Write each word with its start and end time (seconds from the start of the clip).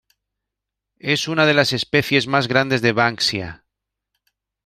Es 1.11 1.27
una 1.27 1.45
de 1.45 1.53
las 1.53 1.73
especies 1.73 2.25
más 2.25 2.47
grandes 2.47 2.81
de 2.81 2.91
"Banksia". 2.91 3.65